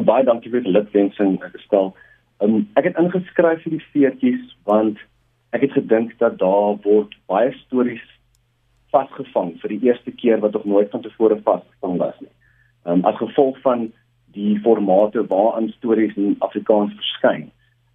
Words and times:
baie 0.00 0.24
dankie 0.24 0.50
vir 0.50 0.64
die 0.64 0.72
lidwensing 0.72 1.38
gestel. 1.52 1.92
Um, 2.40 2.68
ek 2.76 2.84
het 2.84 2.98
ingeskryf 2.98 3.62
vir 3.62 3.76
die 3.76 3.86
feetjies 3.92 4.56
want 4.64 4.98
ek 5.52 5.66
het 5.66 5.72
gedink 5.76 6.16
dat 6.18 6.38
daar 6.40 6.78
word 6.84 7.12
baie 7.28 7.52
stories 7.64 8.04
vasgevang 8.92 9.54
vir 9.60 9.74
die 9.74 9.88
eerste 9.88 10.10
keer 10.10 10.40
wat 10.40 10.52
nog 10.52 10.64
nooit 10.64 10.90
van 10.90 11.02
tevore 11.04 11.38
vasgevang 11.44 11.98
was 12.00 12.16
nie. 12.20 12.32
Ehm 12.84 12.98
um, 12.98 13.04
as 13.04 13.20
gevolg 13.20 13.60
van 13.60 13.92
die 14.32 14.58
formate 14.64 15.26
waarin 15.28 15.68
stories 15.76 16.16
in 16.16 16.36
Afrikaans 16.38 16.94
verskyn. 16.96 17.50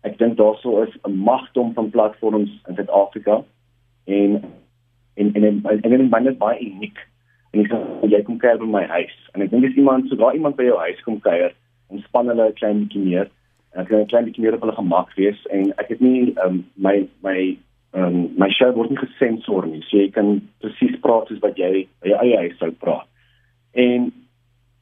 Ek 0.06 0.18
dink 0.18 0.38
daarso 0.38 0.82
is 0.84 0.94
'n 1.04 1.18
magdom 1.18 1.74
van 1.74 1.90
platforms 1.90 2.52
in 2.68 2.76
Suid-Afrika 2.76 3.44
en 4.06 4.44
en 5.16 5.34
en 5.34 5.44
en 5.44 5.82
en 5.82 5.94
en 5.94 6.10
baie 6.10 6.32
baie 6.32 6.60
uniek. 6.60 6.98
En 7.52 7.60
ek 7.60 7.72
sê 7.72 8.10
jy 8.10 8.22
kom 8.24 8.38
kuier 8.38 8.58
by 8.58 8.66
my 8.66 8.86
huis 8.86 9.16
en 9.34 9.42
ek 9.42 9.50
dink 9.50 9.62
dis 9.62 9.76
iemand 9.76 10.08
sodra 10.08 10.34
iemand 10.34 10.56
by 10.56 10.64
jou 10.64 10.78
huis 10.78 11.02
kom 11.04 11.20
kuier, 11.20 11.54
ontspan 11.94 12.28
hulle 12.28 12.50
'n 12.50 12.60
klein 12.60 12.80
bietjie 12.84 13.04
meer. 13.04 13.30
Ek 13.76 13.88
kan 13.88 14.00
'n 14.00 14.12
klein 14.12 14.26
bietjie 14.26 14.44
meer 14.44 14.56
op 14.56 14.62
hulle 14.62 14.76
gemak 14.76 15.14
wees 15.16 15.40
en 15.50 15.74
ek 15.78 15.90
het 15.90 16.02
nie 16.02 16.34
um, 16.44 16.66
my 16.76 17.08
my 17.24 17.58
um, 17.94 18.34
my 18.38 18.50
show 18.50 18.72
word 18.76 18.90
nie 18.90 18.98
gesensor 18.98 19.66
nie. 19.66 19.82
So 19.88 19.98
jy 19.98 20.10
kan 20.12 20.42
presies 20.62 21.00
praat 21.02 21.28
soos 21.28 21.42
wat 21.42 21.58
jy 21.58 21.88
by 22.02 22.10
jou 22.10 22.20
eie 22.22 22.38
huis 22.38 22.58
sou 22.58 22.72
praat. 22.72 23.08
En 23.74 24.12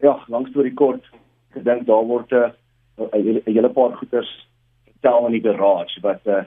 ja, 0.02 0.20
lank 0.28 0.48
storie 0.48 0.73
kort, 0.73 1.04
ek 1.55 1.64
dink 1.64 1.88
daar 1.88 2.05
word 2.05 2.31
'n 2.31 2.52
'n 2.98 3.42
hele 3.45 3.70
paar 3.70 3.92
goeters 3.98 4.48
vertel 4.86 5.26
in 5.28 5.31
die 5.31 5.45
garage 5.45 6.02
wat 6.02 6.22
'n 6.26 6.30
uh, 6.30 6.44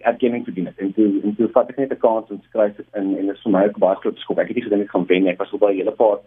erkenning 0.00 0.44
verdien 0.44 0.66
het. 0.66 0.78
En 0.78 0.92
toe 0.92 1.20
en 1.22 1.34
toe 1.36 1.48
vat 1.48 1.70
ek 1.70 1.76
net 1.76 1.92
'n 1.92 1.98
kans 1.98 2.30
en 2.30 2.42
skryf 2.48 2.76
dit 2.76 2.86
in 2.94 3.16
en 3.18 3.26
dit 3.26 3.36
is 3.36 3.42
vir 3.42 3.52
my 3.52 3.64
ook 3.64 3.78
baie 3.78 3.96
groot 3.96 4.18
skok. 4.18 4.38
Ek 4.38 4.48
het 4.48 4.56
nie 4.56 4.64
gedink 4.64 4.82
ek 4.82 4.90
gaan 4.90 5.06
wen 5.06 5.22
nie. 5.22 5.30
Ek 5.30 5.38
was 5.38 5.52
op 5.52 5.60
baie 5.60 5.76
hele 5.76 5.92
paar 5.92 6.18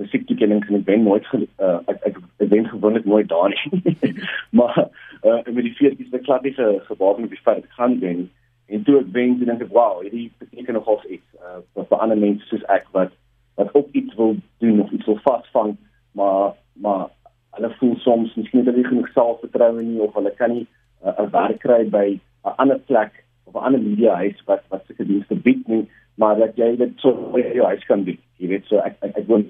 musiektoekennings 0.00 0.68
en 0.68 0.80
ek 0.80 0.86
wen 0.86 1.04
nooit 1.06 1.26
uh, 1.34 1.80
ek 1.90 2.00
ek, 2.10 2.16
ek 2.42 2.48
wen 2.52 2.68
gewoonlik 2.68 3.04
nooit 3.04 3.28
daar 3.28 3.52
nie. 3.52 3.82
maar 4.58 4.88
uh, 5.22 5.40
met 5.50 5.64
die 5.64 5.74
veertjies 5.78 6.10
het 6.10 6.20
ek 6.20 6.24
glad 6.28 6.42
nie 6.42 6.54
gewapen 6.54 7.28
op 7.28 7.36
die 7.36 7.44
feit 7.44 7.66
gaan 7.78 7.98
wen. 8.00 8.26
En 8.66 8.82
toe 8.82 8.98
ek 9.00 9.12
wen, 9.12 9.38
dink 9.38 9.62
ek, 9.62 9.72
"Wow, 9.72 10.00
hierdie 10.02 10.30
beteken 10.38 10.74
nogal 10.74 11.00
iets 11.08 11.28
uh, 11.40 11.60
vir 11.88 11.98
ander 11.98 12.18
mense 12.18 12.46
soos 12.48 12.64
ek 12.72 12.88
wat 12.96 13.12
wat 13.54 13.74
ook 13.74 13.88
iets 13.92 14.14
wil 14.14 14.36
doen 14.58 14.80
of 14.82 14.90
iets 14.90 15.06
wil 15.06 15.18
vasvang, 15.22 15.76
maar 16.12 16.54
maar 16.72 17.08
hulle 17.50 17.70
voel 17.78 17.96
soms 17.96 18.34
miskien 18.34 18.64
dat 18.64 18.74
hulle 18.74 18.86
genoeg 18.88 19.12
selfvertroue 19.12 19.82
nie 19.82 20.00
of 20.00 20.14
hulle 20.14 20.32
kan 20.38 20.50
nie 20.50 20.66
uh, 21.04 21.12
'n 21.18 21.24
uh, 21.24 21.30
werk 21.30 21.58
kry 21.58 21.84
by 21.88 22.18
'n 22.44 22.56
ander 22.56 22.78
plek 22.78 23.24
of 23.44 23.54
'n 23.54 23.64
ander 23.66 23.80
media 23.80 24.14
huis 24.14 24.42
wat 24.44 24.62
wat 24.68 24.82
sulke 24.86 25.06
dienste 25.06 25.34
bied 25.34 25.68
nie, 25.68 25.88
maar 26.14 26.36
dat 26.38 26.56
jy 26.56 26.76
dit 26.76 26.92
so 26.96 27.12
by 27.32 27.40
jou 27.54 27.66
huis 27.66 27.84
kan 27.84 28.04
doen. 28.04 28.18
Jy 28.36 28.48
weet 28.48 28.66
so 28.66 28.78
ek 28.78 28.96
ek, 29.00 29.16
ek 29.16 29.26
wil 29.26 29.44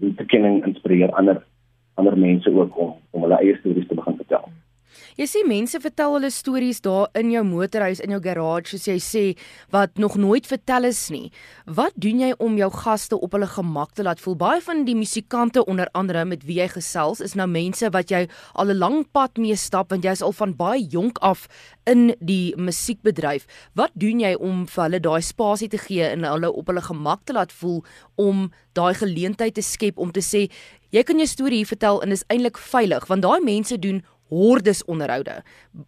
die 0.00 0.12
bekenning 0.16 0.62
inspireer 0.66 1.12
ander 1.18 1.42
ander 2.00 2.16
mense 2.16 2.52
ook 2.54 2.78
om 2.78 2.94
om 3.10 3.26
hulle 3.26 3.40
eie 3.42 3.56
stories 3.60 3.88
te 3.88 3.98
begin 3.98 4.16
vertel. 4.16 4.48
Jy 5.18 5.26
sê 5.26 5.40
mense 5.42 5.78
vertel 5.82 6.12
hulle 6.14 6.28
stories 6.30 6.78
daar 6.84 7.08
in 7.18 7.32
jou 7.32 7.42
motorhuis 7.42 7.98
in 8.04 8.12
jou 8.14 8.20
garage 8.22 8.70
soos 8.70 8.86
jy 8.86 8.98
sê 9.02 9.22
wat 9.74 9.98
nog 9.98 10.14
nooit 10.20 10.46
vertel 10.46 10.86
is 10.86 11.00
nie. 11.10 11.32
Wat 11.66 11.96
doen 11.98 12.22
jy 12.22 12.30
om 12.38 12.54
jou 12.60 12.68
gaste 12.70 13.18
op 13.18 13.34
hulle 13.34 13.48
gemak 13.50 13.96
te 13.98 14.06
laat 14.06 14.22
voel? 14.22 14.36
Baie 14.38 14.62
van 14.62 14.84
die 14.86 14.94
musikante 14.94 15.64
onder 15.66 15.90
andere 15.98 16.22
met 16.24 16.46
wie 16.46 16.60
jy 16.60 16.68
gesels 16.76 17.22
is 17.24 17.34
nou 17.34 17.48
mense 17.50 17.90
wat 17.90 18.10
jy 18.14 18.28
al 18.54 18.70
'n 18.70 18.78
lang 18.78 19.04
pad 19.12 19.38
mee 19.38 19.56
stap 19.56 19.90
want 19.90 20.04
jy's 20.04 20.22
al 20.22 20.32
van 20.32 20.54
baie 20.54 20.86
jonk 20.86 21.18
af 21.18 21.48
in 21.86 22.14
die 22.20 22.54
musiekbedryf. 22.56 23.46
Wat 23.74 23.90
doen 23.94 24.20
jy 24.20 24.34
om 24.34 24.66
vir 24.66 24.84
hulle 24.84 25.00
daai 25.00 25.22
spasie 25.22 25.68
te 25.68 25.78
gee 25.78 26.04
en 26.04 26.24
hulle 26.24 26.52
op 26.52 26.66
hulle 26.66 26.82
gemak 26.82 27.24
te 27.24 27.32
laat 27.32 27.52
voel 27.52 27.84
om 28.16 28.50
daai 28.74 28.94
geleentheid 28.94 29.54
te 29.54 29.62
skep 29.62 29.98
om 29.98 30.12
te 30.12 30.20
sê 30.20 30.50
jy 30.90 31.02
kan 31.02 31.18
jou 31.18 31.26
storie 31.26 31.56
hier 31.62 31.66
vertel 31.70 32.02
en 32.02 32.12
is 32.12 32.24
eintlik 32.28 32.58
veilig 32.58 33.06
want 33.06 33.22
daai 33.22 33.40
mense 33.42 33.78
doen 33.78 34.02
hordes 34.30 34.82
onderhoude 34.90 35.40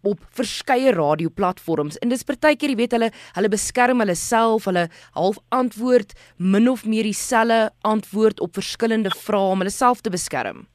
op 0.03 0.19
verskeie 0.39 0.93
radioplatforms 0.95 1.99
en 2.03 2.13
dis 2.13 2.25
partykeer 2.27 2.73
jy 2.73 2.79
weet 2.83 2.95
hulle 2.97 3.09
hulle 3.37 3.51
beskerm 3.53 4.03
hulle 4.03 4.15
self 4.19 4.67
hulle 4.69 4.87
half 5.17 5.39
antwoord 5.55 6.13
min 6.37 6.69
of 6.71 6.85
meer 6.85 7.07
dieselfde 7.09 7.71
antwoord 7.81 8.41
op 8.43 8.53
verskillende 8.59 9.11
vrae 9.25 9.51
om 9.53 9.63
hulle 9.63 9.73
self 9.73 10.01
te 10.01 10.11
beskerm. 10.13 10.65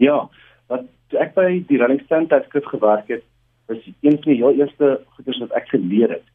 Ja, 0.00 0.28
wat 0.72 0.88
ek 1.20 1.34
by 1.36 1.60
die 1.68 1.78
Rolling 1.80 2.00
Stone 2.06 2.30
tydskrif 2.30 2.66
gewerk 2.70 3.10
het, 3.12 3.24
was 3.70 3.82
een 3.86 4.16
van 4.16 4.32
die 4.32 4.40
heel 4.40 4.62
eerste 4.62 5.00
goeders 5.16 5.40
wat 5.44 5.56
ek 5.58 5.68
geleer 5.74 6.16
het 6.16 6.26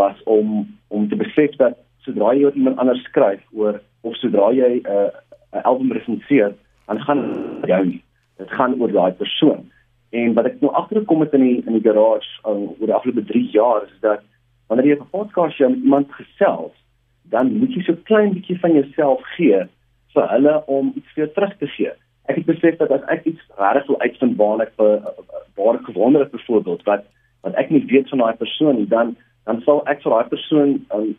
was 0.00 0.22
om 0.24 0.66
om 0.88 1.08
te 1.08 1.16
besef 1.16 1.54
dat 1.60 1.76
sodra 2.06 2.32
jy 2.34 2.50
iemand 2.54 2.80
anders 2.82 3.02
skryf 3.08 3.42
oor 3.52 3.80
of 4.02 4.16
sodra 4.18 4.50
jy 4.56 4.80
'n 4.80 4.86
uh, 4.88 5.10
'n 5.52 5.64
album 5.68 5.92
resenseer, 5.92 6.54
dan 6.86 7.00
gaan 7.06 7.22
jy 7.68 8.02
dit 8.38 8.50
gaan 8.50 8.80
oor 8.80 8.92
daai 8.92 9.12
persoon. 9.12 9.70
En 10.12 10.34
wat 10.36 10.44
ek 10.50 10.60
nou 10.60 10.72
agtergekom 10.76 11.24
het 11.24 11.32
in 11.38 11.44
die 11.46 11.58
in 11.64 11.78
die 11.78 11.84
garage 11.84 12.28
um, 12.44 12.66
oor 12.76 12.88
die 12.90 12.96
afgelope 12.96 13.24
3 13.30 13.46
jaar 13.54 13.86
is 13.86 13.94
dat 14.04 14.20
wanneer 14.68 14.90
jy 14.90 14.96
'n 15.00 15.10
podcast 15.10 15.56
show 15.56 15.70
met 15.70 15.84
iemand 15.86 16.12
gesels, 16.12 16.74
dan 17.32 17.52
moet 17.58 17.72
jy 17.72 17.82
so 17.82 17.96
klein 18.04 18.34
bietjie 18.36 18.58
van 18.60 18.72
jouself 18.76 19.24
gee 19.36 19.62
vir 20.14 20.28
hulle 20.34 20.54
om 20.66 20.92
iets 20.96 21.12
vir 21.14 21.24
jou 21.24 21.30
terug 21.34 21.56
te 21.58 21.66
gee. 21.66 21.92
Ek 22.28 22.36
het 22.36 22.46
besef 22.46 22.76
dat 22.76 22.90
as 22.90 23.04
ek 23.08 23.24
iets 23.24 23.42
regtig 23.56 23.86
wil 23.86 24.00
uitvind 24.00 24.36
waar 24.36 24.60
ek 24.60 24.72
vir 24.76 24.92
waar 25.56 25.74
ek 25.80 25.88
gewonder 25.88 26.20
het 26.20 26.36
byvoorbeeld 26.36 26.82
wat 26.84 27.04
wat 27.42 27.54
ek 27.54 27.70
nie 27.70 27.84
weet 27.86 28.08
van 28.08 28.18
daai 28.18 28.36
persoon 28.36 28.76
nie, 28.76 28.88
dan 28.88 29.16
dan 29.44 29.62
sal 29.64 29.80
ek 29.88 30.02
vir 30.02 30.12
daai 30.12 30.28
persoon 30.28 30.70
um, 30.94 31.16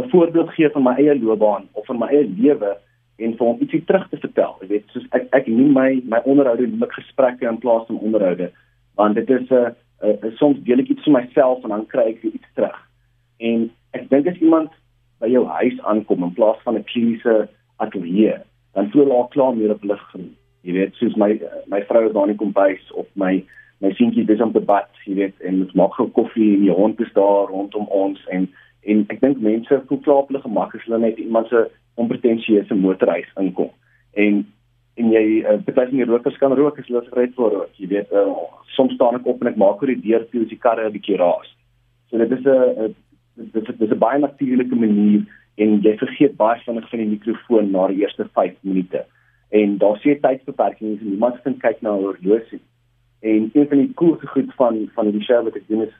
'n 0.00 0.08
voorbeeld 0.08 0.50
gee 0.56 0.70
van 0.70 0.82
my 0.82 0.94
eie 0.96 1.18
loopbaan 1.20 1.68
of 1.72 1.86
van 1.86 1.98
my 1.98 2.08
eie 2.08 2.24
lewe 2.24 2.76
en 3.20 3.36
vir 3.36 3.46
hom 3.46 3.60
ietsie 3.60 3.82
terug 3.84 4.08
te 4.10 4.18
vertel. 4.22 4.56
Jy 4.62 4.68
weet, 4.72 4.88
soos 4.94 5.06
ek 5.16 5.28
ek 5.36 5.48
noem 5.52 5.72
my 5.76 5.90
my 6.12 6.20
onderhoude 6.24 6.68
noem 6.68 6.86
ek 6.88 6.98
gesprekke 6.98 7.48
in 7.48 7.60
plaas 7.62 7.86
van 7.88 8.00
onderhoude, 8.00 8.50
want 9.00 9.14
dit 9.20 9.30
is 9.30 9.50
'n 9.50 9.54
uh, 9.54 9.70
uh, 10.02 10.16
uh, 10.24 10.32
soms 10.40 10.60
deel 10.64 10.82
ek 10.82 10.92
iets 10.94 11.04
van 11.08 11.18
myself 11.20 11.64
en 11.64 11.74
dan 11.74 11.86
kry 11.86 12.06
ek 12.12 12.22
iets 12.22 12.52
terug. 12.54 12.78
En 13.38 13.70
ek 13.92 14.08
dink 14.10 14.26
as 14.26 14.40
iemand 14.40 14.70
by 15.20 15.28
jou 15.28 15.44
huis 15.46 15.80
aankom 15.80 16.24
in 16.24 16.36
plaas 16.38 16.60
van 16.64 16.76
'n 16.76 16.84
kliniese 16.84 17.48
ateljee, 17.76 18.36
dan 18.74 18.90
voel 18.90 19.12
al 19.12 19.28
klaar 19.28 19.56
meer 19.56 19.70
op 19.70 19.84
lig. 19.84 20.04
Jy 20.62 20.72
weet, 20.72 20.94
soos 20.94 21.16
my 21.16 21.40
my 21.66 21.82
vrou 21.88 22.06
is 22.06 22.12
daar 22.12 22.28
in 22.28 22.36
die 22.36 22.44
kombuis 22.44 22.92
of 22.92 23.06
my 23.14 23.44
my 23.80 23.92
seentjie 23.96 24.28
is 24.28 24.40
op 24.40 24.52
die 24.52 24.64
bad, 24.64 24.88
jy 25.04 25.14
weet, 25.14 25.40
en 25.40 25.62
ons 25.64 25.72
maak 25.72 25.94
gou 25.96 26.08
koffie 26.08 26.54
en 26.54 26.66
die 26.66 26.74
hond 26.74 27.00
is 27.00 27.12
daar 27.12 27.48
rondom 27.48 27.86
ons 27.88 28.20
en 28.28 28.48
en 28.82 29.04
ek 29.08 29.20
dink 29.20 29.42
mense 29.44 29.82
voel 29.88 30.00
klaar 30.04 30.22
op 30.22 30.30
hulle 30.32 30.42
gemak 30.42 30.74
as 30.74 30.86
hulle 30.86 30.98
net 30.98 31.18
iemand 31.18 31.48
se 31.48 31.66
onpretensieuse 32.00 32.74
motorhuis 32.74 33.28
inkom. 33.40 33.70
En 34.12 34.46
en 35.00 35.12
jy 35.14 35.40
uh, 35.40 35.56
baie 35.64 35.88
van 35.88 35.96
die 35.96 36.08
rokers 36.08 36.36
kan 36.40 36.52
rook 36.58 36.78
as 36.78 36.88
hulle 36.90 37.00
gereed 37.06 37.34
voor 37.36 37.54
rook. 37.54 37.76
Jy 37.80 37.86
weet, 37.92 38.10
uh, 38.12 38.34
soms 38.76 38.92
staan 38.96 39.16
ek 39.16 39.28
op 39.30 39.40
en 39.40 39.52
ek 39.52 39.60
maak 39.60 39.80
oor 39.80 39.92
die 39.92 40.02
deur 40.02 40.26
toe 40.28 40.42
as 40.44 40.50
die 40.50 40.60
karre 40.60 40.88
'n 40.88 40.92
bietjie 40.92 41.16
raas. 41.20 41.48
So 42.10 42.18
dit 42.18 42.32
is 42.32 42.44
'n 42.44 42.94
dit 43.36 43.68
is, 43.68 43.80
is 43.80 43.92
'n 43.94 43.98
baie 43.98 44.18
natuurlike 44.18 44.76
manier 44.76 45.24
en 45.56 45.80
jy 45.80 45.94
vergeet 45.96 46.36
baie 46.36 46.60
vinnig 46.64 46.88
van 46.90 46.98
die 46.98 47.12
mikrofoon 47.14 47.70
na 47.70 47.86
die 47.88 48.02
eerste 48.02 48.28
5 48.34 48.56
minute. 48.60 49.04
En 49.50 49.78
daar 49.78 49.96
sien 49.98 50.20
tydsbeperkings 50.20 51.00
en 51.00 51.08
niemand 51.08 51.42
kan 51.42 51.56
kyk 51.58 51.80
na 51.82 51.90
horlosie. 51.90 52.60
En 53.20 53.50
een 53.52 53.68
van 53.68 53.78
die 53.78 53.94
coolste 53.94 54.26
goed 54.26 54.54
van 54.54 54.90
van 54.94 55.10
die 55.10 55.22
show 55.22 55.44
wat 55.44 55.56
ek 55.56 55.68
doen 55.68 55.82
is 55.82 55.94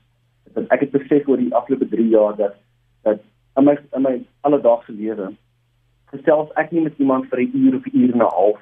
dat 0.55 0.67
ek 0.69 0.81
het 0.81 0.91
besef 0.91 1.29
oor 1.29 1.37
die 1.37 1.55
afgelope 1.55 1.89
3 1.89 2.09
jaar 2.09 2.37
dat 2.37 2.55
dat 3.03 3.21
in 3.57 3.65
my 3.65 3.79
in 3.97 4.03
my 4.03 4.17
alledaagse 4.41 4.93
lewe 4.93 5.31
gesels 6.13 6.51
ek 6.63 6.73
nie 6.75 6.83
met 6.87 6.99
iemand 6.99 7.29
vir 7.31 7.41
'n 7.41 7.51
uur 7.55 7.75
of 7.77 7.87
'n 7.87 7.97
uur 8.01 8.13
en 8.13 8.23
'n 8.23 8.35
half 8.39 8.61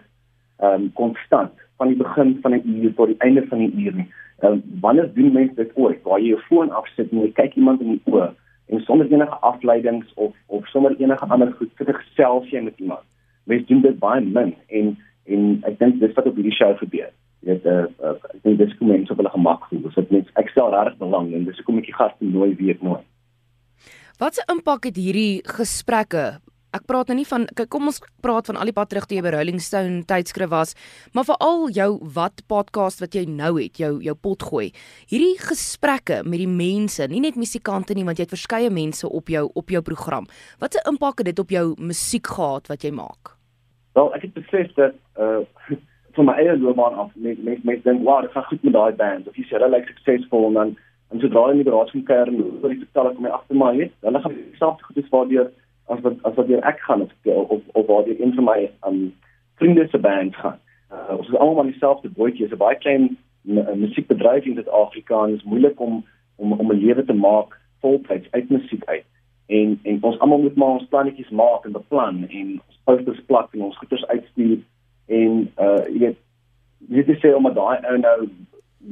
ehm 0.59 0.75
um, 0.75 0.93
konstant 0.93 1.53
van 1.77 1.89
die 1.89 1.97
begin 1.97 2.39
van 2.43 2.55
'n 2.55 2.63
uur 2.65 2.95
tot 2.95 3.07
die 3.07 3.19
einde 3.19 3.47
van 3.47 3.59
die 3.59 3.73
uur 3.85 3.95
nie. 3.95 4.09
Ehm 4.39 4.53
um, 4.53 4.63
wanneer 4.81 5.15
doen 5.15 5.33
mense 5.33 5.55
dit 5.55 5.71
ooit 5.75 6.03
waar 6.03 6.21
jy 6.21 6.29
jou 6.29 6.41
foon 6.41 6.71
afsit 6.71 7.11
en 7.13 7.21
jy 7.21 7.33
kyk 7.33 7.55
iemand 7.55 7.81
in 7.81 7.91
die 7.97 8.03
oë 8.05 8.35
en 8.67 8.81
sonder 8.81 9.13
enige 9.13 9.39
afleidings 9.51 10.15
of 10.15 10.35
of 10.47 10.67
sonder 10.69 10.97
enige 10.99 11.27
ander 11.27 11.53
goed 11.53 11.71
sit 11.79 11.89
ek 11.89 12.03
gesels 12.03 12.51
jy 12.51 12.61
met 12.61 12.79
iemand. 12.79 13.07
Mense 13.45 13.67
doen 13.67 13.81
dit 13.81 13.99
baie 13.99 14.21
min 14.21 14.55
en 14.67 14.97
en 15.25 15.63
ek 15.69 15.79
dink 15.79 16.01
dis 16.01 16.15
wat 16.17 16.27
op 16.27 16.35
hierdie 16.35 16.57
show 16.57 16.77
gebeur. 16.77 17.11
Jy 17.41 17.53
weet 17.53 17.67
uh, 17.67 17.87
uh, 18.05 18.17
ek 18.35 18.43
dink 18.43 18.59
dis 18.59 18.77
kom 18.79 18.89
mense 18.89 19.13
op 19.13 19.17
hulle 19.17 19.31
gemak 19.31 19.69
voel. 19.69 19.83
Dis 19.87 19.95
dit 19.95 20.11
mense 20.11 20.31
ek 20.35 20.49
stel 20.49 20.75
regtig 20.75 20.99
belang 20.99 21.33
en 21.33 21.45
dis 21.45 21.57
hoekom 21.57 21.79
ek 21.79 21.91
die 21.91 21.99
gaste 22.01 22.25
nooi 22.25 22.55
weet 22.59 22.83
nooit. 22.83 23.07
Wat 24.19 24.35
'n 24.35 24.51
impak 24.51 24.85
het 24.85 24.97
hierdie 24.97 25.43
gesprekke 25.47 26.41
ek 26.75 26.87
praat 26.87 27.09
nou 27.09 27.17
nie 27.17 27.29
van 27.29 27.47
kyk 27.57 27.71
kom 27.73 27.89
ons 27.89 28.01
praat 28.25 28.49
van 28.51 28.57
al 28.57 28.69
die 28.69 28.75
pad 28.77 28.91
terug 28.91 29.07
toe 29.09 29.17
jy 29.17 29.23
by 29.23 29.31
Rolling 29.31 29.61
Stone 29.61 30.03
tydskrif 30.09 30.51
was, 30.53 30.75
maar 31.15 31.25
veral 31.29 31.69
jou 31.73 31.99
wat 32.17 32.43
podcast 32.51 33.01
wat 33.01 33.15
jy 33.15 33.25
nou 33.31 33.57
het, 33.57 33.79
jou 33.79 34.03
jou 34.05 34.15
pot 34.15 34.43
gooi. 34.43 34.73
Hierdie 35.09 35.39
gesprekke 35.39 36.23
met 36.25 36.43
die 36.43 36.51
mense, 36.51 37.07
nie 37.09 37.21
net 37.21 37.37
musikante 37.37 37.95
nie, 37.95 38.05
want 38.05 38.19
jy 38.19 38.27
het 38.27 38.37
verskeie 38.37 38.71
mense 38.71 39.09
op 39.09 39.29
jou 39.29 39.49
op 39.55 39.71
jou 39.71 39.83
program. 39.83 40.27
Wat 40.61 40.75
'n 40.75 40.89
impak 40.93 41.19
het 41.19 41.27
dit 41.27 41.39
op 41.39 41.51
jou 41.51 41.75
musiek 41.79 42.27
gehad 42.27 42.67
wat 42.69 42.83
jy 42.83 42.91
maak? 42.91 43.37
Wel, 43.95 44.15
ek 44.15 44.23
het 44.23 44.35
besef 44.35 44.75
dat 44.75 44.95
uh 45.17 45.41
van 46.15 46.25
my 46.25 46.33
eie 46.33 46.59
loopbaan 46.59 46.95
af, 46.95 47.11
mense 47.15 47.43
mense 47.43 47.63
mense 47.65 47.83
dink, 47.83 48.03
"Wow, 48.03 48.23
dit 48.23 48.31
gaan 48.31 48.45
goed 48.45 48.63
met 48.63 48.73
daai 48.73 48.93
band." 48.93 49.29
Of 49.29 49.37
jy 49.37 49.45
sê 49.45 49.55
hulle 49.57 49.71
lyk 49.71 49.87
suksesvol 49.87 50.47
en 50.47 50.55
dan 50.55 50.77
en 51.11 51.21
sodra 51.21 51.53
die 51.53 51.65
kom 51.65 52.05
kuier 52.05 52.29
en 52.29 52.43
oor 52.63 52.69
die 52.69 52.83
vertel 52.85 53.11
ek 53.11 53.17
om 53.17 53.23
my 53.23 53.31
agter 53.31 53.57
my 53.57 53.73
het, 53.79 53.93
hulle 54.01 54.21
gaan 54.21 54.37
selfs 54.59 54.83
goed 54.83 54.97
is 54.97 55.11
waardeur 55.15 55.51
as 55.89 56.01
wat 56.05 56.17
as 56.29 56.35
wat 56.37 56.51
ek 56.51 56.81
gaan 56.87 57.03
of 57.03 57.13
of, 57.25 57.63
of 57.73 57.87
waar 57.87 58.05
die 58.05 58.23
een 58.23 58.35
van 58.35 58.45
my 58.45 58.71
um 58.87 59.15
vriende 59.59 59.89
se 59.89 59.99
band 59.99 60.37
gaan. 60.37 60.59
uh, 60.93 61.17
ons 61.19 61.29
is 61.29 61.35
almal 61.35 61.65
in 61.65 61.73
dieselfde 61.73 62.09
bootjie. 62.09 62.49
Dit 62.49 62.53
is 62.53 62.57
'n 62.57 62.65
baie 62.65 62.79
klein 62.79 63.19
musiekbedryf 63.85 64.45
in 64.45 64.55
Suid-Afrika 64.55 65.25
en 65.25 65.31
dit 65.31 65.41
is 65.41 65.51
moeilik 65.51 65.81
om 65.81 66.05
om 66.37 66.53
om 66.53 66.73
'n 66.73 66.85
lewe 66.85 67.05
te 67.05 67.13
maak 67.13 67.61
voltyds 67.81 68.31
uit 68.31 68.51
musiek 68.51 68.85
uit. 68.85 69.05
En 69.47 69.81
en 69.83 69.99
ons 70.03 70.19
almal 70.19 70.39
moet 70.39 70.57
maar 70.57 70.69
ons 70.69 70.89
plannetjies 70.89 71.31
maak 71.31 71.65
en 71.65 71.73
beplan 71.73 72.29
en 72.29 72.61
ons 72.67 72.81
posters 72.85 73.25
plak 73.27 73.55
en 73.55 73.63
ons 73.63 73.77
goeders 73.77 74.07
uitstuur 74.07 74.59
en 75.07 75.53
uh 75.59 75.85
jy 75.89 75.99
weet 75.99 76.19
jy 76.89 76.97
het 76.97 77.07
gesê 77.17 77.35
omdat 77.35 77.55
daai 77.55 77.79
ou 77.91 77.99
nou 77.99 78.29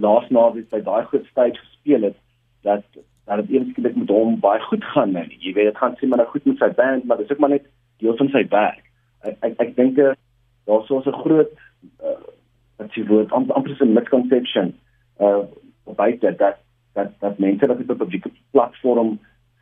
laas 0.01 0.29
naweek 0.29 0.69
by 0.71 0.81
daai 0.81 1.05
groot 1.05 1.27
stage 1.27 1.61
gespeel 1.87 2.03
het 2.03 2.17
dat 2.63 2.83
dat 3.25 3.47
dit 3.47 3.61
eintlik 3.61 3.97
met 3.97 4.09
hom 4.09 4.41
baie 4.41 4.61
goed 4.61 4.85
gaan 4.85 5.13
nou. 5.13 5.25
Jy 5.29 5.53
weet 5.53 5.65
dit 5.65 5.77
gaan 5.77 5.97
sê 5.99 6.07
maar 6.07 6.27
goed 6.27 6.45
met 6.45 6.59
sy 6.59 6.71
band, 6.75 7.05
maar 7.05 7.17
dit 7.17 7.27
is 7.27 7.33
ook 7.33 7.39
maar 7.39 7.51
net 7.51 7.67
deel 7.99 8.17
van 8.17 8.29
sy 8.29 8.47
werk. 8.49 8.85
Ek 9.23 9.37
ek, 9.41 9.55
ek 9.59 9.77
dink 9.77 9.97
daar's 9.97 10.87
so 10.87 10.99
'n 10.99 11.23
groot 11.23 11.51
uh 12.03 12.19
wat 12.79 12.95
jy 12.95 13.07
word 13.07 13.33
amper 13.33 13.77
so 13.77 13.85
'n 13.85 13.95
misconception 13.95 14.75
uh 15.21 15.43
buite 15.97 16.37
dat 16.37 16.59
dat 16.95 17.11
dat 17.21 17.39
mense 17.39 17.67
wat 17.67 17.81
op 17.81 17.91
'n 17.91 17.97
publieke 17.97 18.31
platform 18.51 19.19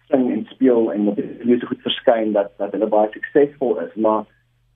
sing 0.09 0.31
en 0.33 0.47
speel 0.51 0.93
en 0.93 1.09
op 1.09 1.17
die 1.17 1.45
musiek 1.45 1.69
goed 1.69 1.83
verskyn 1.83 2.33
dat 2.33 2.53
dat 2.59 2.73
hulle 2.73 2.87
baie 2.87 3.09
suksesvol 3.13 3.81
is, 3.81 3.95
maar 3.95 4.25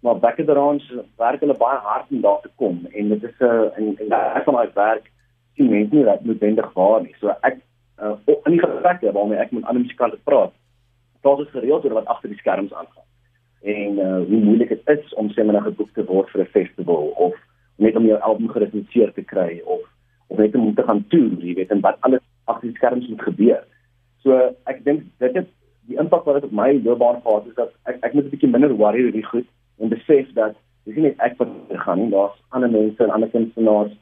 maar 0.00 0.18
back 0.18 0.38
at 0.40 0.46
the 0.46 0.52
range 0.52 1.04
werk 1.16 1.40
hulle 1.40 1.56
baie 1.56 1.78
hard 1.78 2.06
om 2.10 2.20
daar 2.20 2.40
te 2.40 2.50
kom 2.56 2.86
en 2.92 3.08
dit 3.08 3.22
is 3.22 3.38
'n 3.40 3.44
uh, 3.44 3.78
en, 3.78 3.96
en 3.98 4.08
daai 4.08 4.44
van 4.44 4.54
my 4.54 4.70
werk 4.74 5.12
sien 5.58 5.70
mense 5.72 5.94
nie 5.94 6.06
dat 6.06 6.24
noodwendig 6.24 6.70
waar 6.78 7.02
nie. 7.02 7.14
So 7.20 7.34
ek 7.42 7.60
uh 7.98 8.14
in 8.46 8.54
die 8.54 8.62
gesprekke 8.62 9.12
waarmee 9.12 9.42
ek 9.42 9.52
met 9.52 9.66
ander 9.66 9.82
musikante 9.82 10.18
praat, 10.24 10.54
praat 11.22 11.44
ons 11.44 11.54
gereeld 11.54 11.84
oor 11.84 11.98
wat 11.98 12.10
agter 12.14 12.32
die 12.32 12.38
skerms 12.38 12.72
aangaan. 12.72 13.06
En 13.74 13.98
uh 14.06 14.22
hoe 14.30 14.42
moeilik 14.46 14.74
dit 14.74 14.92
is 14.94 15.14
om 15.20 15.30
sê 15.34 15.44
maar 15.44 15.62
geboek 15.66 15.90
te 15.94 16.06
word 16.06 16.30
vir 16.34 16.44
'n 16.46 16.54
festival 16.54 17.12
of 17.26 17.34
net 17.76 17.96
om 17.96 18.06
jou 18.06 18.18
album 18.20 18.48
gerecenseer 18.54 19.12
te 19.14 19.22
kry 19.22 19.60
of 19.64 19.84
of 20.28 20.38
net 20.38 20.54
om 20.54 20.74
te 20.74 20.82
gaan 20.82 21.06
toer, 21.08 21.38
jy 21.40 21.54
weet, 21.54 21.70
en 21.70 21.80
wat 21.80 21.96
alles 22.00 22.20
agter 22.44 22.68
die 22.68 22.76
skerms 22.76 23.08
moet 23.08 23.22
gebeur. 23.22 23.62
So 24.22 24.54
ek 24.66 24.84
dink 24.84 25.06
dit 25.18 25.34
het 25.34 25.48
die 25.88 25.98
impak 25.98 26.26
wat 26.28 26.34
dit 26.40 26.44
op 26.44 26.52
my 26.52 26.72
loopbaan 26.84 27.22
gehad 27.22 27.46
het 27.46 27.50
is 27.50 27.56
dat 27.56 27.72
ek 27.88 28.02
ek 28.04 28.14
moet 28.14 28.24
'n 28.24 28.34
bietjie 28.34 28.50
minder 28.50 28.74
worry 28.76 29.04
oor 29.04 29.12
die 29.12 29.30
goed 29.32 29.48
en 29.80 29.88
besef 29.88 30.32
dat 30.34 30.54
dis 30.84 30.96
nie 30.96 31.02
net 31.08 31.18
ek 31.18 31.38
wat 31.38 31.48
gaan 31.84 31.98
nie, 31.98 32.10
daar's 32.10 32.36
ander 32.50 32.70
mense 32.70 33.04
en 33.04 33.10
ander 33.10 33.28
kunstenaars 33.28 33.94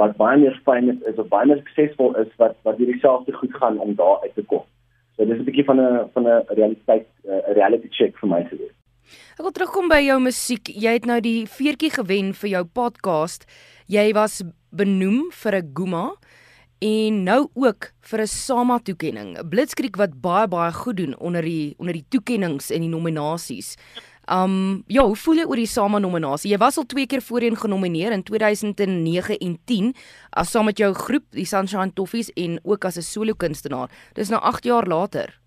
wat 0.00 0.16
baie 0.16 0.38
meer 0.38 0.60
fyn 0.66 0.90
is, 0.90 1.00
is 1.10 1.18
of 1.18 1.28
baie 1.28 1.46
meer 1.46 1.60
suksesvol 1.62 2.14
is 2.22 2.30
wat 2.42 2.56
wat 2.62 2.78
hierdie 2.78 3.00
selfde 3.00 3.32
goed 3.32 3.54
gaan 3.60 3.78
om 3.78 3.94
daar 3.94 4.22
uit 4.22 4.34
te 4.34 4.42
kom. 4.42 4.64
So 5.16 5.24
dis 5.24 5.38
'n 5.38 5.44
bietjie 5.44 5.64
van 5.64 5.80
'n 5.80 6.08
van 6.14 6.26
'n 6.26 6.42
realiteit 6.48 7.06
eh, 7.24 7.50
'n 7.50 7.54
reality 7.54 7.88
check 7.90 8.18
vir 8.18 8.28
my 8.28 8.42
te 8.48 8.56
doen. 8.56 8.72
Ek 9.38 9.42
wil 9.42 9.50
terugkom 9.50 9.88
by 9.88 10.00
jou 10.00 10.20
musiek. 10.20 10.68
Jy 10.68 10.92
het 10.92 11.06
nou 11.06 11.20
die 11.20 11.46
veertjie 11.46 11.90
gewen 11.90 12.32
vir 12.34 12.50
jou 12.50 12.64
podcast. 12.64 13.46
Jy 13.86 14.12
was 14.12 14.42
benoem 14.70 15.30
vir 15.30 15.54
'n 15.54 15.70
Guma 15.74 16.16
en 16.80 17.24
nou 17.24 17.48
ook 17.54 17.92
vir 18.00 18.20
'n 18.20 18.26
Sama 18.26 18.78
toekenning. 18.78 19.48
Blitskriek 19.48 19.96
wat 19.96 20.20
baie 20.20 20.48
baie 20.48 20.72
goed 20.72 20.96
doen 20.96 21.18
onder 21.18 21.42
die 21.42 21.74
onder 21.78 21.94
die 21.94 22.06
toekennings 22.08 22.70
en 22.70 22.80
die 22.80 22.88
nominasies. 22.88 23.76
Um 24.32 24.84
ja, 24.86 25.04
hoe 25.04 25.16
voel 25.16 25.36
jy 25.42 25.44
oor 25.44 25.60
die 25.60 25.68
SAMA 25.68 25.98
nominasie? 26.00 26.50
Jy 26.50 26.58
was 26.58 26.78
al 26.80 26.86
twee 26.88 27.06
keer 27.06 27.20
voorheen 27.20 27.56
genomineer 27.56 28.12
in 28.12 28.22
2009 28.24 29.36
en 29.36 29.58
10 29.64 29.90
as 30.32 30.50
saam 30.50 30.64
met 30.64 30.78
jou 30.80 30.92
groep, 30.94 31.26
die 31.36 31.44
Sunshine 31.44 31.92
Toffees 31.92 32.30
en 32.32 32.58
ook 32.64 32.84
as 32.84 32.96
'n 32.96 33.02
solo 33.02 33.34
kunstenaar. 33.34 33.90
Dis 34.14 34.30
nou 34.30 34.40
8 34.40 34.64
jaar 34.64 34.86
later. 34.86 35.38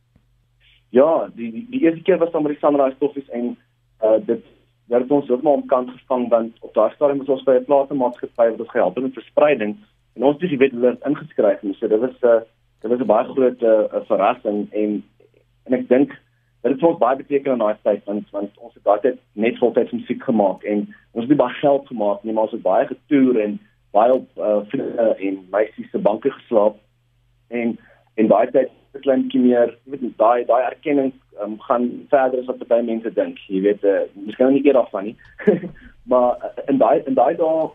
Ja, 0.89 1.29
die 1.35 1.51
die, 1.51 1.67
die 1.69 1.81
eerste 1.81 2.03
keer 2.03 2.17
was 2.17 2.31
dan 2.31 2.43
met 2.43 2.51
die 2.51 2.59
Sunshine 2.59 2.95
Toffees 2.99 3.29
en 3.29 3.57
uh 4.03 4.19
dit 4.25 4.43
het 4.87 5.11
ons 5.11 5.29
ook 5.29 5.41
maar 5.41 5.53
om 5.53 5.65
kant 5.65 5.89
gevang 5.89 6.29
want 6.29 6.55
op 6.59 6.73
daai 6.73 6.93
stadium 6.93 7.17
was 7.17 7.27
ons 7.27 7.43
by 7.43 7.57
'n 7.57 7.65
platenmaatskappy 7.65 8.49
wat 8.51 8.59
ons 8.59 8.69
gehelp 8.69 8.95
het 8.95 9.03
met 9.03 9.13
verspreiding 9.13 9.77
en 10.15 10.23
ons 10.23 10.41
het 10.41 10.49
die 10.49 10.57
wet 10.57 11.03
ingeskryf 11.05 11.63
en 11.63 11.73
so 11.73 11.87
dit 11.87 11.99
was 11.99 12.21
'n 12.21 12.27
uh, 12.27 12.39
dit 12.81 12.91
was 12.91 12.99
'n 12.99 13.05
baie 13.05 13.25
groot 13.33 13.61
uh, 13.61 14.01
verrassing 14.07 14.71
en 14.71 15.03
en 15.65 15.73
ek 15.73 15.89
dink 15.89 16.11
dit 16.61 16.71
het 16.71 16.83
ons 16.83 16.97
baie 16.99 17.17
beteken 17.17 17.51
in 17.51 17.63
daai 17.63 17.75
tyd 17.83 18.03
want 18.05 18.29
want 18.35 18.57
ons 18.57 18.73
het 18.73 18.83
daai 18.83 18.99
tyd 19.05 19.19
net 19.33 19.57
voltyds 19.61 19.91
musiek 19.91 20.23
gemaak 20.23 20.63
en 20.63 20.87
ons 21.11 21.27
het 21.27 21.37
baie 21.37 21.59
geld 21.61 21.87
gemaak 21.87 22.23
nie 22.23 22.33
maar 22.33 22.49
ons 22.49 22.55
het 22.57 22.65
baie 22.65 22.87
getoer 22.87 23.41
en 23.45 23.59
baie 23.97 24.13
op 24.13 24.27
uh, 24.37 24.57
vriende 24.71 25.15
en 25.27 25.37
meisies 25.51 25.89
se 25.91 25.99
banke 25.99 26.31
geslaap. 26.31 26.75
En 27.47 27.77
en 28.15 28.27
daai 28.27 28.51
tyd 28.51 28.71
het 28.93 29.01
klein 29.05 29.27
meer 29.33 29.73
jy 29.85 29.93
weet 29.93 30.17
daai 30.21 30.45
daai 30.49 30.63
erkenning 30.65 31.13
um, 31.41 31.57
gaan 31.67 31.89
verder 32.13 32.41
as 32.41 32.49
wat 32.49 32.67
baie 32.71 32.85
mense 32.89 33.13
dink 33.19 33.41
jy 33.47 33.61
weet 33.67 33.85
uh, 33.85 33.99
miskien 34.27 34.53
nie 34.55 34.63
eers 34.65 34.81
af 34.83 34.89
van 34.95 35.11
nie. 35.11 35.17
Maar 36.11 36.37
uh, 36.47 36.65
in 36.71 36.81
daai 36.81 37.03
in 37.05 37.17
daai 37.19 37.35
dae 37.39 37.69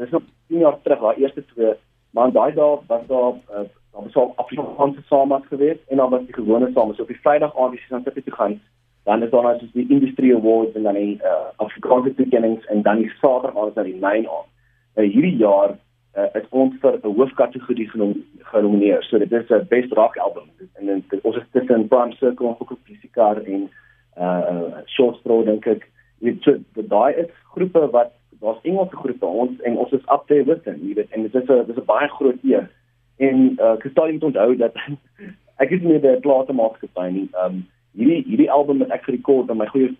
dis 0.00 0.10
nog 0.16 0.26
10 0.48 0.64
jaar 0.64 0.78
terug 0.82 1.02
daai 1.06 1.22
eerste 1.22 1.44
twee 1.52 1.74
maar 2.16 2.30
in 2.30 2.36
daai 2.38 2.52
dae 2.58 2.78
was 2.90 3.06
daar 3.10 3.34
uh, 3.54 3.66
dan 3.94 4.02
was 4.02 4.16
al 4.16 4.32
Afrikaanse 4.36 5.02
samas 5.06 5.46
gewees 5.46 5.78
en 5.88 5.96
dan 5.96 6.10
was 6.10 6.24
die 6.26 6.34
gewone 6.34 6.70
samas. 6.72 6.96
So 6.96 7.02
op 7.02 7.08
die 7.08 7.20
Vrydag 7.22 7.54
aand 7.56 7.74
as 7.74 7.80
jy 7.80 7.88
dan 7.88 8.02
sit 8.02 8.24
toe 8.24 8.34
gaan, 8.34 8.60
dan 9.04 9.22
is 9.22 9.30
daar 9.30 9.42
nou 9.42 9.58
soos 9.58 9.72
die 9.72 9.86
industry 9.88 10.34
awards 10.34 10.74
en 10.74 10.82
dan 10.82 10.98
die 10.98 11.14
uh, 11.22 11.46
Afrikaanse 11.56 12.14
toekennings 12.14 12.66
en 12.66 12.82
dan 12.82 13.04
die 13.04 13.12
Saterdag 13.20 13.56
aand 13.56 13.68
is 13.68 13.78
dan 13.78 13.90
die 13.90 14.00
nine 14.00 14.26
aand. 14.26 14.50
Nou 14.96 15.06
hierdie 15.06 15.36
jaar 15.36 15.76
uh, 16.18 16.26
is 16.40 16.50
ons 16.50 16.74
vir 16.82 16.98
'n 16.98 17.14
hoofkategorie 17.20 17.88
genomineer. 18.50 19.02
So 19.02 19.18
dit 19.18 19.32
is 19.32 19.50
'n 19.50 19.66
best 19.68 19.92
rock 19.92 20.16
album 20.16 20.50
en 20.74 20.86
dan 20.86 21.20
ons 21.22 21.36
is 21.36 21.48
tussen 21.52 21.88
Prime 21.88 22.14
Circle 22.18 22.48
en 22.48 22.56
Focus 22.56 22.82
Physical 22.84 23.42
en 23.44 23.70
uh 24.18 24.82
short 24.86 25.16
straw 25.16 25.44
dink 25.44 25.66
ek. 25.66 25.90
Dit 26.18 26.42
so 26.42 26.58
daai 26.74 27.14
is 27.14 27.30
groepe 27.54 27.90
wat 27.90 28.12
daar's 28.40 28.62
Engelse 28.62 28.96
groepe 28.96 29.26
ons 29.26 29.60
en 29.60 29.76
ons 29.76 29.92
is 29.92 30.08
up 30.10 30.26
there 30.26 30.44
with 30.44 30.64
them. 30.64 30.80
Jy 30.82 30.94
weet 30.94 31.10
en 31.10 31.22
dit 31.22 31.34
is 31.34 31.48
'n 31.48 31.66
dis 31.66 31.76
'n 31.76 31.86
baie 31.86 32.08
groot 32.08 32.42
eer. 32.42 32.70
En 33.16 33.56
uh 33.60 33.76
Kristal 33.78 34.12
moet 34.12 34.24
onthou 34.24 34.56
dat 34.56 34.74
ek 35.62 35.70
is 35.70 35.82
nie 35.82 35.98
by 35.98 36.16
'n 36.16 36.20
platemaatskappy 36.20 37.08
nie. 37.10 37.28
Um 37.44 37.66
hierdie 37.94 38.24
hierdie 38.26 38.50
album 38.50 38.78
wat 38.78 38.90
ek 38.90 39.06
gerekord 39.06 39.48
het 39.48 39.56
met 39.56 39.66
my 39.66 39.70
goeie 39.70 39.94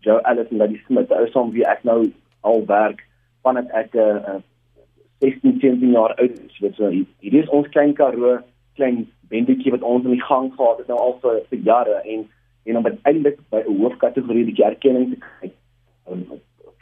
Joe 0.00 0.20
Ellis 0.22 0.50
en 0.50 0.56
Lady 0.56 0.80
Smith, 0.86 1.10
ou 1.10 1.26
som 1.30 1.50
wie 1.50 1.66
ek 1.66 1.84
nou 1.84 2.12
al 2.40 2.66
werk 2.66 3.02
vandat 3.42 3.70
ek 3.70 3.94
'n 3.94 3.98
uh, 3.98 4.34
uh, 4.34 4.42
16, 5.18 5.58
17 5.60 5.90
jaar 5.90 6.14
oud 6.14 6.30
is. 6.30 6.58
Dit 6.60 6.74
so 6.74 6.88
hierdie 6.88 7.42
is 7.42 7.48
ons 7.48 7.68
klein 7.68 7.94
Karoo 7.94 8.38
klein 8.76 9.06
bendetjie 9.28 9.72
wat 9.74 9.82
ons 9.82 10.04
in 10.04 10.14
die 10.14 10.26
gang 10.28 10.52
gehad 10.54 10.78
het 10.78 10.88
nou 10.88 10.98
al 10.98 11.14
vir, 11.22 11.40
vir 11.50 11.58
jare 11.58 12.00
en 12.04 12.26
en 12.66 12.76
om 12.76 12.86
uiteindelik 12.86 13.38
by 13.50 13.62
'n 13.62 13.78
hoofkategorie 13.78 14.44
die 14.44 14.64
erkenning 14.64 15.10
te 15.10 15.18
kry. 15.22 15.50
Um, 16.10 16.26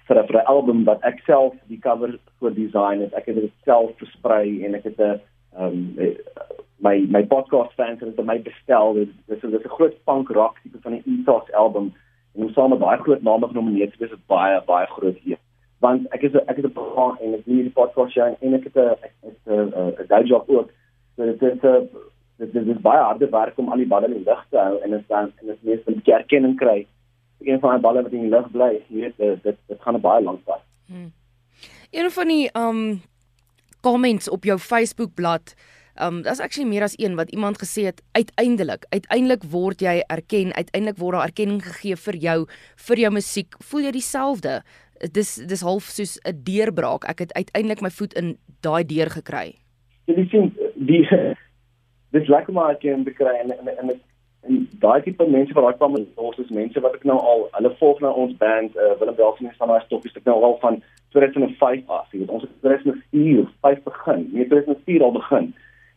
vir 0.06 0.18
'n 0.18 0.26
vir 0.26 0.42
album 0.42 0.84
wat 0.84 1.00
ek 1.02 1.20
self 1.26 1.54
die 1.68 1.78
cover 1.78 2.18
voor 2.38 2.54
design 2.54 3.00
het. 3.00 3.12
Ek 3.14 3.26
het 3.26 3.36
dit 3.36 3.52
self 3.64 3.90
versprei 3.98 4.64
en 4.64 4.74
ek 4.74 4.84
het 4.84 4.98
'n 4.98 5.20
um 5.58 5.96
my 6.78 7.06
my 7.08 7.22
podcast 7.26 7.72
fans 7.74 8.00
het 8.00 8.24
my 8.24 8.38
bestel. 8.42 8.94
Dit 8.94 9.08
is 9.26 9.40
dis 9.40 9.64
'n 9.64 9.76
groot 9.76 9.96
punk 10.04 10.28
rock 10.28 10.58
tipe 10.62 10.78
van 10.80 10.92
'n 10.92 11.02
ethos 11.06 11.52
album. 11.52 11.94
En 12.34 12.42
ons 12.42 12.52
saam 12.52 12.70
met 12.70 12.78
baie 12.78 12.98
groot 12.98 13.22
name 13.22 13.46
genomineer 13.46 13.94
dis 13.98 14.10
is 14.10 14.26
baie 14.26 14.62
baie 14.66 14.86
groot 14.86 15.18
hier. 15.18 15.38
Want 15.78 16.06
ek 16.12 16.22
is 16.22 16.34
ek 16.34 16.56
het 16.56 16.64
'n 16.64 16.72
program 16.72 17.16
en 17.20 17.34
ek 17.34 17.44
doen 17.44 17.62
die 17.62 17.70
podcast 17.70 18.12
show 18.12 18.34
en 18.40 18.54
ek 18.54 18.64
het 18.64 18.76
'n 18.76 18.96
'n 20.02 20.06
day 20.08 20.22
job 20.22 20.44
ook. 20.48 20.70
So 21.16 21.24
dit 21.24 21.42
is 21.42 21.62
'n 21.62 21.88
dit 22.36 22.66
is 22.66 22.80
baie 22.80 23.02
harde 23.02 23.28
werk 23.28 23.58
om 23.58 23.68
al 23.68 23.76
die 23.76 23.86
balle 23.86 24.06
in 24.06 24.12
die 24.12 24.24
lug 24.24 24.46
te 24.50 24.58
hou 24.58 24.78
en 24.82 24.90
dit 24.90 25.08
dan 25.08 25.32
en 25.40 25.46
dit 25.46 25.62
meeste 25.62 25.90
'n 25.90 25.94
bietjie 25.94 26.14
erkenning 26.14 26.56
kry. 26.56 26.86
Een 27.40 27.60
van 27.60 27.72
die 27.72 27.80
balle 27.80 28.02
wat 28.02 28.12
in 28.12 28.20
die 28.20 28.30
lug 28.30 28.50
bly 28.50 28.70
jy 28.88 29.00
weet 29.00 29.16
dit 29.16 29.42
dit, 29.42 29.56
dit 29.66 29.80
gaan 29.80 29.94
'n 29.94 30.00
baie 30.00 30.22
lank 30.22 30.44
pad 30.44 30.60
hmm. 30.86 31.12
een 31.90 32.10
van 32.10 32.28
die 32.28 32.50
um 32.58 33.00
comments 33.84 34.30
op 34.32 34.48
jou 34.48 34.58
Facebook 34.58 35.14
bladsy. 35.14 35.56
Um 36.02 36.22
daar's 36.22 36.40
actually 36.40 36.68
meer 36.68 36.82
as 36.82 36.96
een 36.98 37.14
wat 37.14 37.30
iemand 37.30 37.58
gesê 37.62 37.84
het 37.86 38.02
uiteindelik, 38.12 38.86
uiteindelik 38.88 39.44
word 39.50 39.80
jy 39.80 40.00
erken, 40.06 40.50
uiteindelik 40.52 40.98
word 40.98 41.14
daar 41.14 41.28
erkenning 41.28 41.62
gegee 41.62 41.96
vir 41.96 42.16
jou 42.16 42.38
vir 42.88 42.98
jou 42.98 43.12
musiek. 43.14 43.54
Voel 43.62 43.86
jy 43.86 43.92
dieselfde? 43.94 44.56
Dis 45.14 45.36
dis 45.46 45.62
half 45.62 45.86
soos 45.94 46.18
'n 46.26 46.42
deurbraak. 46.42 47.04
Ek 47.04 47.18
het 47.18 47.32
uiteindelik 47.32 47.80
my 47.80 47.90
voet 47.90 48.14
in 48.14 48.38
daai 48.60 48.84
deur 48.84 49.10
gekry. 49.10 49.54
Jy 50.06 50.26
sien 50.30 50.50
die 50.74 51.06
dis 52.10 52.28
lekker 52.28 52.52
maar 52.52 52.74
ek 52.74 52.80
kan 52.80 53.04
bekry 53.04 53.34
en 53.42 53.50
en, 53.50 53.68
en 53.78 54.00
en 54.46 54.68
daai 54.80 55.02
tipe 55.02 55.26
mense 55.26 55.54
wat 55.54 55.64
daai 55.64 55.78
kwam 55.78 55.96
ons 56.16 56.38
is 56.38 56.50
mense 56.50 56.80
wat 56.80 56.94
ek 56.94 57.04
nou 57.08 57.18
al 57.18 57.46
hulle 57.56 57.72
volg 57.78 58.00
na 58.00 58.10
ons 58.10 58.34
band 58.42 58.76
uh, 58.76 58.92
Willem 59.00 59.16
Belsen 59.20 59.46
en 59.46 59.54
Samaras 59.56 59.86
Toppies 59.88 60.16
ek 60.16 60.26
nou 60.28 60.36
al 60.42 60.58
van 60.64 60.82
2005 61.14 61.88
af 61.88 62.12
jy 62.12 62.18
weet 62.22 62.34
ons 62.36 62.42
het 62.42 62.52
2004 62.60 63.48
5 63.66 63.82
begin. 63.82 64.28
Nee 64.32 64.46
2004 64.50 65.02
al 65.02 65.12
begin. 65.12 65.54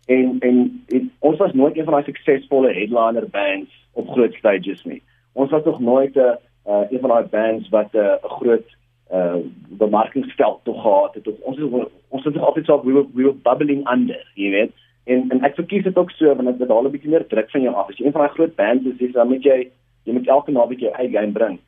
En 0.08 0.36
en 0.40 0.84
het, 0.88 1.04
ons 1.20 1.38
was 1.38 1.54
nooit 1.54 1.78
een 1.78 1.84
van 1.84 1.94
daai 1.94 2.06
suksesvolle 2.06 2.74
headliner 2.74 3.30
bands 3.30 3.88
op 3.94 4.10
groot 4.10 4.34
stages 4.34 4.84
nie. 4.84 5.02
Ons 5.34 5.52
was 5.52 5.64
nog 5.64 5.80
nooit 5.80 6.16
'n 6.16 6.38
uh, 6.68 6.86
een 6.90 7.00
van 7.00 7.10
daai 7.10 7.26
bands 7.26 7.70
wat 7.70 7.94
eh, 7.94 8.02
'n 8.02 8.26
uh, 8.26 8.32
groot 8.40 8.76
uh 9.12 9.36
bemarkingsveld 9.68 10.60
toe 10.64 10.80
gehad 10.80 11.14
het. 11.14 11.28
Ons 11.42 11.60
ons 11.60 11.86
ons 12.08 12.24
het 12.24 12.38
altyd 12.38 12.66
so 12.66 12.82
we 12.84 12.92
were, 12.92 13.08
we 13.14 13.24
were 13.24 13.34
bubbling 13.44 13.92
under 13.92 14.32
jy 14.34 14.50
weet. 14.50 14.72
En 15.04 15.30
en 15.30 15.42
ek 15.42 15.56
verkies 15.56 15.84
dit 15.84 15.98
ook 15.98 16.12
so 16.12 16.36
want 16.36 16.60
dit 16.60 16.68
haal 16.68 16.84
'n 16.84 16.92
bietjie 16.92 17.10
meer 17.10 17.28
druk 17.28 17.50
van 17.52 17.62
jou 17.62 17.76
af. 17.76 17.90
As 17.90 17.98
jy 17.98 18.06
een 18.06 18.12
van 18.12 18.22
daai 18.22 18.34
groot 18.34 18.56
bands 18.56 18.86
is, 18.86 18.98
dis 18.98 19.12
dan 19.12 19.28
moet 19.28 19.44
jy 19.44 19.70
jy 20.04 20.14
moet 20.14 20.28
elke 20.28 20.52
naweek 20.52 20.80
jou 20.80 20.94
eie 20.94 21.10
game 21.10 21.32
bring. 21.32 21.60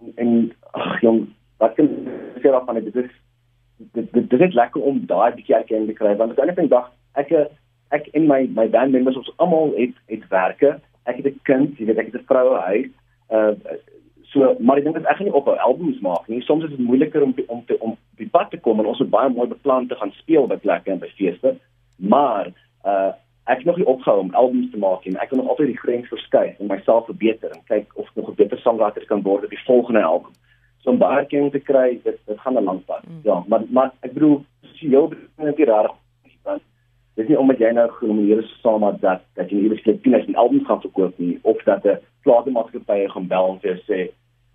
En, 0.00 0.12
en 0.14 0.52
ag 0.70 1.00
jong, 1.00 1.28
wat 1.60 1.74
kan 1.76 1.88
sê 2.40 2.48
daarvan 2.48 2.80
dit 2.84 2.96
is 2.96 3.10
dit 3.94 4.12
dit 4.12 4.30
dit 4.30 4.40
is 4.40 4.54
lekker 4.54 4.82
om 4.82 5.04
daai 5.06 5.34
bietjie 5.36 5.56
erkenning 5.56 5.88
te 5.88 5.98
kry 6.00 6.16
want 6.16 6.40
aan 6.40 6.54
die 6.56 6.68
dag 6.68 6.90
ek 7.20 7.32
ek 7.90 8.08
en 8.14 8.26
my 8.30 8.40
my 8.54 8.66
band 8.70 8.94
members 8.94 9.18
ons 9.18 9.32
almal 9.36 9.72
het 9.76 9.94
het 10.12 10.26
werke. 10.30 10.78
Ek 11.10 11.16
het 11.16 11.26
'n 11.26 11.40
kind 11.42 11.78
jy 11.78 11.86
weet 11.86 11.98
ek 11.98 12.12
het 12.12 12.20
'n 12.20 12.28
vroue 12.30 12.58
huis 12.58 12.90
uh 13.30 13.54
so 14.32 14.54
maar 14.60 14.78
ek 14.78 14.84
dink 14.84 14.94
dit 14.94 15.06
ek 15.06 15.16
gaan 15.16 15.26
nie 15.26 15.34
op 15.34 15.48
'n 15.48 15.58
albums 15.58 16.00
maak 16.00 16.28
nie. 16.28 16.42
Soms 16.42 16.64
is 16.64 16.70
dit 16.70 16.78
moeiliker 16.78 17.22
om 17.22 17.34
om 17.46 17.64
te 17.66 17.80
om 17.80 17.90
op 17.90 18.18
die 18.18 18.28
pad 18.28 18.50
te 18.50 18.58
kom 18.58 18.78
en 18.78 18.86
ons 18.86 18.98
het 18.98 19.10
baie 19.10 19.28
mooi 19.28 19.48
beplan 19.48 19.86
te 19.86 19.94
gaan 19.94 20.12
speel 20.12 20.46
by 20.46 20.56
plekke 20.56 20.90
en 20.90 20.98
by 20.98 21.10
feeste. 21.16 21.56
Maar 21.96 22.46
uh 22.84 23.12
ek 23.44 23.56
het 23.56 23.66
nog 23.66 23.76
nie 23.76 23.86
opgehou 23.86 24.20
om 24.20 24.34
albums 24.34 24.70
te 24.70 24.78
maak 24.78 25.04
nie. 25.04 25.18
Ek 25.18 25.30
wil 25.30 25.38
nog 25.38 25.48
altyd 25.48 25.66
die 25.66 25.78
grens 25.78 26.08
verskuif 26.08 26.58
en 26.58 26.66
myself 26.66 27.04
verbeter 27.04 27.50
en 27.50 27.62
kyk 27.64 27.86
of 27.94 28.06
ek 28.08 28.14
nog 28.14 28.28
'n 28.28 28.34
beter 28.34 28.58
songwriter 28.58 29.04
kan 29.04 29.22
word 29.22 29.44
op 29.44 29.50
die 29.50 29.64
volgende 29.64 30.02
album 30.02 30.32
so 30.82 30.90
om 30.90 30.98
baie 30.98 31.22
erkenning 31.22 31.52
te 31.52 31.60
kry 31.60 31.88
dit 32.04 32.18
dit 32.26 32.40
gaan 32.44 32.58
'n 32.58 32.64
lang 32.64 32.84
pad 32.84 33.04
mm. 33.08 33.20
ja 33.24 33.44
maar 33.46 33.64
maar 33.70 33.90
ek 34.00 34.12
bedoel 34.12 34.44
sosiaal 34.62 35.08
betreffend 35.08 35.56
die 35.56 35.70
rarig 35.72 35.96
want 36.42 36.62
dit 37.14 37.24
is 37.24 37.28
nie 37.28 37.38
omdat 37.38 37.58
jy 37.58 37.72
nou 37.72 37.88
genomineer 37.98 38.38
is 38.38 38.56
saam 38.62 38.80
met 38.80 39.00
dat 39.00 39.22
dat 39.34 39.50
jy 39.50 39.58
iewers 39.58 39.84
net 39.84 40.02
10 40.02 40.36
albums 40.36 40.66
gaan 40.66 40.80
verkoop 40.80 41.18
nie 41.18 41.38
of 41.42 41.62
dat 41.64 41.84
'n 41.84 41.98
platenmaatskappy 42.22 43.08
gaan 43.08 43.26
bel 43.26 43.50
en 43.52 43.60
vir 43.60 43.70
jou 43.70 43.80
sê 43.90 44.00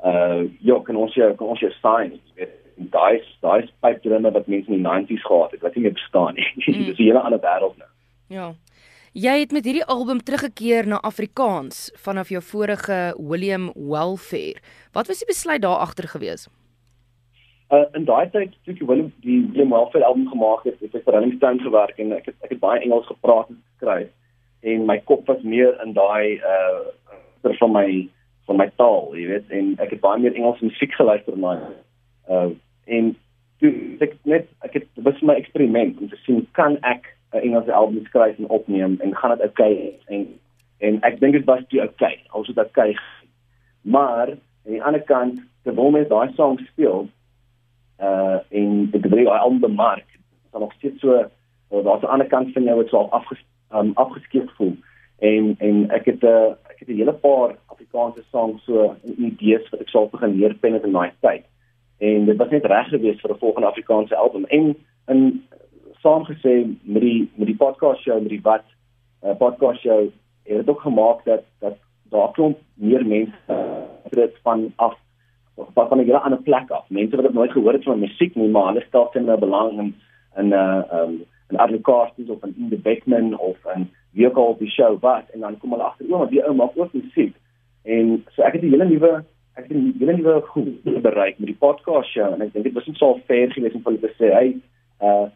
uh 0.06 0.44
ja 0.60 0.80
kan 0.80 0.96
ons 0.96 1.14
jou 1.14 1.34
kan 1.36 1.48
ons 1.48 1.60
jou 1.60 1.72
sign 1.72 2.12
jy 2.12 2.34
weet 2.36 2.54
daai 2.92 3.22
daai 3.42 3.70
pipe 3.82 4.00
drummer 4.02 4.32
wat 4.32 4.48
mense 4.48 4.72
in 4.72 4.84
die 4.84 4.88
90s 4.90 5.26
gehad 5.26 5.52
het 5.52 5.62
wat 5.62 5.76
nie 5.76 5.84
meer 5.84 5.94
bestaan 5.94 6.36
nie 6.36 6.48
mm. 6.56 6.86
dis 6.90 7.00
'n 7.00 7.04
hele 7.04 7.20
ander 7.20 7.40
wêreld 7.40 7.78
nou 7.78 7.92
ja 8.28 8.54
Jy 9.16 9.32
het 9.40 9.54
met 9.56 9.64
hierdie 9.64 9.86
album 9.88 10.18
teruggekeer 10.20 10.90
na 10.92 10.98
Afrikaans 11.08 11.86
vanaf 12.04 12.34
jou 12.34 12.42
vorige 12.44 13.14
William 13.16 13.70
Welfare. 13.76 14.60
Wat 14.92 15.08
was 15.08 15.22
die 15.24 15.28
besluit 15.30 15.62
daar 15.64 15.86
agter 15.86 16.08
gewees? 16.12 16.50
Uh 17.72 17.86
in 17.96 18.04
daai 18.10 18.28
tyd 18.34 18.58
toe 18.66 18.74
ek 18.76 18.84
William 18.84 19.14
die 19.24 19.38
William 19.54 19.72
Welfare 19.72 20.04
album 20.04 20.28
gemaak 20.34 20.68
het, 20.68 20.76
het 20.84 21.00
ek 21.00 21.08
vir 21.08 21.16
Rolling 21.16 21.32
Stone 21.38 21.64
gewerk 21.64 22.04
en 22.04 22.12
ek 22.12 22.28
het 22.28 22.36
ek 22.44 22.58
het 22.58 22.60
baie 22.60 22.84
Engels 22.84 23.08
gepraat 23.08 23.48
en 23.48 23.64
geskryf 23.64 24.12
en 24.68 24.86
my 24.92 25.00
kop 25.08 25.24
was 25.32 25.48
meer 25.48 25.80
in 25.86 25.96
daai 25.96 26.36
uh 26.44 27.56
van 27.56 27.72
my 27.72 27.88
van 28.52 28.60
my 28.60 28.68
taal, 28.76 29.14
jy 29.16 29.30
weet, 29.32 29.48
en 29.48 29.78
ek 29.80 29.96
het 29.96 30.04
baie 30.04 30.20
meer 30.20 30.36
Engels 30.36 30.60
musiek 30.60 30.92
geluister 31.00 31.40
maar 31.40 31.64
uh 32.28 32.52
en 32.84 33.14
toe 33.64 33.72
ek 34.04 34.20
net 34.28 34.52
ek 34.68 34.82
het 34.82 35.04
was 35.08 35.24
my 35.24 35.40
eksperiment 35.40 36.04
om 36.04 36.12
te 36.12 36.20
sien 36.28 36.44
kan 36.52 36.76
ek 36.84 37.15
'n 37.36 37.44
Engelse 37.48 37.74
album 37.74 38.06
skryf 38.06 38.38
en 38.38 38.50
opneem 38.50 38.98
en 39.00 39.16
gaan 39.16 39.38
dit 39.38 39.46
oukei 39.48 40.00
en 40.08 40.28
en 40.78 41.02
ek 41.02 41.20
dink 41.20 41.34
dit 41.34 41.46
was 41.46 41.64
toe 41.68 41.82
oukei 41.82 42.16
also 42.28 42.54
dat 42.54 42.72
kyk 42.72 43.00
maar 43.82 44.28
aan 44.30 44.74
die 44.78 44.84
ander 44.84 45.04
kant 45.04 45.40
terwyl 45.64 45.92
mens 45.92 46.08
daai 46.08 46.32
song 46.36 46.60
speel 46.60 47.08
uh 48.00 48.38
en 48.50 48.92
dit 48.92 49.02
gebeur 49.02 49.26
daai 49.26 49.40
album 49.40 49.60
bemark 49.60 50.10
dan 50.52 50.62
nog 50.62 50.74
steeds 50.74 51.00
so 51.00 51.26
daar's 51.70 52.02
'n 52.02 52.14
ander 52.16 52.28
kant 52.28 52.54
van 52.54 52.64
jou 52.64 52.76
wat 52.76 52.90
so 52.90 52.98
afges 52.98 53.44
um, 53.74 53.92
afgeskeep 53.94 54.50
voel. 54.50 54.76
En 55.20 55.56
en 55.58 55.90
ek 55.90 56.06
het 56.06 56.22
'n 56.22 56.26
uh, 56.28 56.52
ek 56.72 56.80
het 56.80 56.88
'n 56.88 56.96
hele 56.96 57.14
paar 57.14 57.56
Afrikaanse 57.66 58.24
songs 58.32 58.64
so 58.64 58.96
idees 59.18 59.70
wat 59.70 59.80
ek 59.80 59.90
sou 59.90 60.10
begin 60.10 60.36
leer 60.36 60.54
pen 60.54 60.84
in 60.84 60.92
daai 60.92 61.12
tyd. 61.20 61.44
En 61.98 62.26
dit 62.26 62.38
was 62.38 62.50
net 62.50 62.66
reg 62.66 62.88
geweest 62.88 63.22
vir 63.22 63.32
'n 63.32 63.38
volgende 63.40 63.68
Afrikaanse 63.68 64.16
album. 64.16 64.46
En 64.46 64.76
in 65.08 65.44
saamgesê 66.06 66.56
met 66.84 67.02
die 67.02 67.30
met 67.36 67.48
die 67.48 67.58
podcast 67.58 68.02
show 68.06 68.20
met 68.22 68.34
die 68.36 68.44
wat 68.46 68.66
uh, 69.24 69.34
podcast 69.38 69.82
show 69.82 70.02
het 70.46 70.58
dit 70.62 70.70
ook 70.70 70.82
gemaak 70.82 71.26
dat 71.26 71.44
dat 71.60 71.78
daar 72.14 72.32
klomp 72.32 72.58
meer 72.74 73.06
mense 73.06 73.56
dit 74.16 74.38
van 74.44 74.72
af 74.76 74.96
van 75.56 75.88
van 75.88 75.98
'n 75.98 76.06
hele 76.06 76.20
ander 76.20 76.42
plek 76.42 76.70
af. 76.70 76.90
Mense 76.90 77.16
wat 77.16 77.34
nooit 77.34 77.52
gehoor 77.52 77.74
het 77.74 77.84
van 77.84 78.00
musiek 78.00 78.36
nie, 78.36 78.50
maar 78.50 78.68
hulle 78.68 78.86
stel 78.88 79.10
sin 79.12 79.26
nou 79.26 79.40
belang 79.40 79.80
in 79.80 79.96
in 80.36 80.52
uh, 80.52 80.84
um 80.92 81.24
en 81.48 81.58
Advocaats 81.58 82.12
of 82.28 82.42
'n 82.42 82.54
in 82.58 82.70
the 82.70 82.78
Beckman 82.78 83.38
of 83.38 83.58
'n 83.76 83.90
wie 84.12 84.28
ook 84.28 84.38
al 84.38 84.46
op 84.46 84.60
die 84.60 84.70
show 84.70 85.00
wat 85.00 85.24
en 85.34 85.40
dan 85.40 85.58
kom 85.58 85.72
hulle 85.72 85.84
agter 85.84 86.06
maar 86.10 86.30
die 86.30 86.44
ou 86.44 86.56
maak 86.56 86.72
ook 86.76 86.94
musiek. 86.94 87.36
En 87.84 88.26
so 88.30 88.42
ek 88.42 88.54
het 88.54 88.62
'n 88.62 88.70
hele 88.70 88.86
nuwe 88.86 89.24
ek 89.56 89.68
het 89.68 89.78
'n 89.78 89.96
hele 90.00 90.16
nuwe 90.16 90.42
goed 90.42 90.84
bereik 90.84 91.38
met 91.40 91.48
die 91.48 91.58
podcast 91.60 92.10
show 92.10 92.34
en 92.34 92.42
ek 92.42 92.54
dink 92.54 92.66
dit 92.66 92.74
was 92.74 92.86
net 92.86 92.98
so 92.98 93.20
fair 93.26 93.52
geweest 93.52 93.76
om 93.76 93.82
vir 93.82 93.92
hulle 93.92 94.08
te 94.08 94.14
sê 94.20 94.34
hy 94.34 94.48
uh 95.02 95.28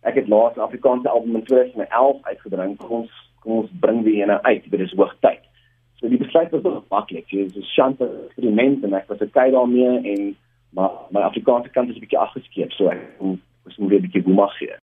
ek 0.00 0.14
het 0.14 0.28
laas 0.28 0.56
Afrikaanse 0.56 1.08
album 1.08 1.36
in 1.36 1.44
2011 1.44 2.22
uitgebring. 2.22 2.76
Kom 2.76 3.02
ons 3.02 3.24
kom 3.42 3.52
ons 3.62 3.70
bring 3.80 4.02
die 4.04 4.18
ene 4.22 4.42
uit, 4.42 4.70
dit 4.70 4.80
is 4.80 4.94
hoogtyd. 4.98 5.44
So 5.98 6.08
die 6.08 6.18
besluit 6.18 6.50
was 6.50 6.62
nog 6.62 6.84
maklik. 6.88 7.28
Dit 7.30 7.56
is 7.56 7.56
'n 7.56 7.72
chance 7.74 8.10
eksperiment 8.26 8.84
en 8.84 8.94
ek 8.94 9.08
was 9.08 9.22
okay 9.22 9.50
daarmee 9.50 10.00
en 10.12 10.36
maar 10.70 10.90
my 11.10 11.20
Afrikaanse 11.20 11.70
kant 11.70 11.88
is 11.88 11.96
'n 11.96 12.00
bietjie 12.00 12.18
afgeskeep, 12.18 12.72
so 12.72 12.88
ek 12.88 13.00
moet 13.20 13.40
moet 13.78 13.92
'n 13.92 14.00
bietjie 14.00 14.22
boemag 14.22 14.56
gee. 14.58 14.78